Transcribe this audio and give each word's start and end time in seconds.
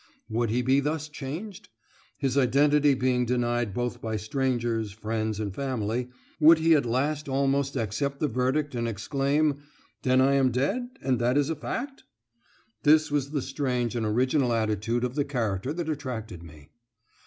Would 0.31 0.49
he 0.49 0.63
be 0.63 0.79
thus 0.79 1.07
changed? 1.07 1.69
His 2.17 2.35
identity 2.35 2.95
being 2.95 3.23
denied 3.23 3.71
both 3.71 4.01
by 4.01 4.15
strangers, 4.15 4.91
friends, 4.91 5.39
and 5.39 5.53
family, 5.53 6.09
would 6.39 6.57
he 6.57 6.73
at 6.73 6.87
last 6.87 7.29
almost 7.29 7.77
accept 7.77 8.19
the 8.19 8.27
verdict 8.27 8.73
and 8.73 8.87
exclaim, 8.87 9.59
"Then 10.01 10.19
I 10.19 10.33
am 10.33 10.49
dead, 10.49 10.89
and 11.03 11.19
that 11.19 11.37
is 11.37 11.51
a 11.51 11.55
fact?" 11.55 12.03
This 12.81 13.11
was 13.11 13.29
the 13.29 13.43
strange 13.43 13.95
and 13.95 14.03
original 14.07 14.53
attitude 14.53 15.03
of 15.03 15.13
the 15.13 15.23
character 15.23 15.71
that 15.71 15.87
attracted 15.87 16.41
me. 16.41 16.71